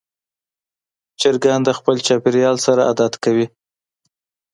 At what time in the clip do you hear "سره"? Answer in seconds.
2.65-2.81